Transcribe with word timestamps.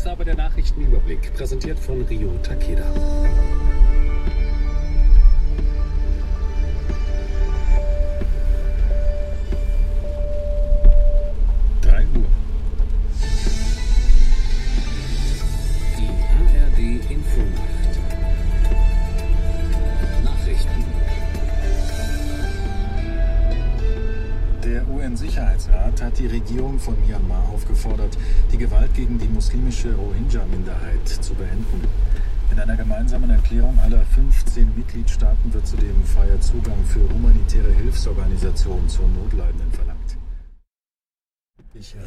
Zunächst 0.00 0.18
aber 0.18 0.24
der 0.24 0.36
Nachrichtenüberblick, 0.36 1.34
präsentiert 1.34 1.78
von 1.78 2.00
Rio 2.06 2.32
Takeda. 2.42 2.90
Regierung 26.50 26.80
von 26.80 26.96
Myanmar 27.06 27.48
aufgefordert, 27.54 28.18
die 28.50 28.58
Gewalt 28.58 28.92
gegen 28.94 29.18
die 29.18 29.28
muslimische 29.28 29.94
Rohingya-Minderheit 29.94 31.08
zu 31.08 31.32
beenden. 31.34 31.86
In 32.50 32.58
einer 32.58 32.76
gemeinsamen 32.76 33.30
Erklärung 33.30 33.78
aller 33.78 34.04
15 34.16 34.74
Mitgliedstaaten 34.74 35.54
wird 35.54 35.64
zudem 35.68 36.02
freier 36.04 36.40
Zugang 36.40 36.84
für 36.86 37.08
humanitäre 37.08 37.72
Hilfsorganisationen 37.74 38.88
zu 38.88 39.02
Notleidenden 39.02 39.70
verlangt. 39.70 40.16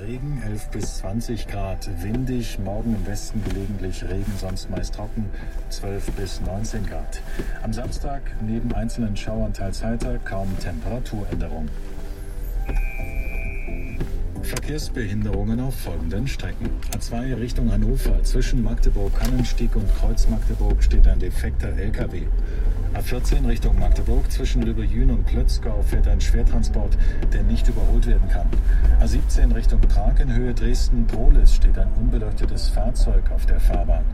Regen 0.00 0.42
11 0.44 0.70
bis 0.72 0.98
20 0.98 1.46
Grad, 1.46 1.88
windig, 2.02 2.58
morgen 2.58 2.96
im 2.96 3.06
Westen 3.06 3.40
gelegentlich 3.44 4.02
Regen, 4.02 4.32
sonst 4.40 4.68
meist 4.70 4.96
trocken 4.96 5.30
12 5.70 6.10
bis 6.12 6.40
19 6.40 6.84
Grad. 6.84 7.22
Am 7.62 7.72
Samstag 7.72 8.22
neben 8.40 8.74
einzelnen 8.74 9.16
Schauern 9.16 9.54
teils 9.54 9.84
heiter, 9.84 10.18
kaum 10.18 10.48
Temperaturänderung. 10.58 11.68
Verkehrsbehinderungen 14.52 15.60
auf 15.60 15.74
folgenden 15.74 16.28
Strecken. 16.28 16.68
A2 16.94 17.40
Richtung 17.40 17.72
Hannover. 17.72 18.22
Zwischen 18.22 18.62
Magdeburg-Kannenstieg 18.62 19.74
und 19.74 19.88
Kreuz 19.96 20.28
Magdeburg 20.28 20.82
steht 20.82 21.08
ein 21.08 21.18
defekter 21.18 21.68
LKW. 21.68 22.26
A14 22.92 23.48
Richtung 23.48 23.78
Magdeburg. 23.78 24.30
Zwischen 24.30 24.60
Lübbejün 24.60 25.10
und 25.10 25.24
Plötzgau 25.24 25.80
fährt 25.80 26.06
ein 26.06 26.20
Schwertransport, 26.20 26.98
der 27.32 27.44
nicht 27.44 27.66
überholt 27.66 28.06
werden 28.06 28.28
kann. 28.28 28.46
A17 29.00 29.54
Richtung 29.54 29.80
Prag 29.80 30.20
in 30.20 30.34
Höhe 30.34 30.52
Dresden-Prolis 30.52 31.54
steht 31.54 31.78
ein 31.78 31.90
unbeleuchtetes 31.98 32.68
Fahrzeug 32.68 33.30
auf 33.34 33.46
der 33.46 33.58
Fahrbahn. 33.58 34.04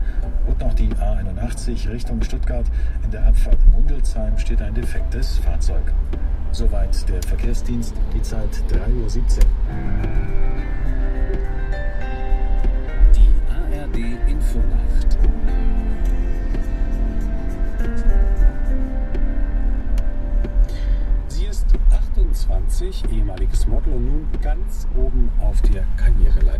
Und 0.47 0.57
noch 0.61 0.73
die 0.73 0.87
A81 0.87 1.89
Richtung 1.89 2.23
Stuttgart. 2.23 2.65
In 3.03 3.11
der 3.11 3.25
Abfahrt 3.25 3.59
Mundelsheim 3.73 4.37
steht 4.37 4.61
ein 4.61 4.73
defektes 4.73 5.37
Fahrzeug. 5.39 5.83
Soweit 6.51 7.07
der 7.07 7.21
Verkehrsdienst, 7.23 7.93
die 8.13 8.21
Zeit 8.21 8.49
3.17 8.69 8.89
Uhr. 8.89 9.23
Die 13.15 13.31
ARD 13.49 13.97
Infonacht. 14.27 15.17
Sie 21.27 21.45
ist 21.45 21.67
28, 21.91 23.03
ehemaliges 23.11 23.67
Model 23.67 23.93
und 23.93 24.05
nun 24.05 24.27
ganz 24.41 24.87
oben 24.97 25.29
auf 25.39 25.61
der 25.61 25.85
Karriereleiter. 25.97 26.59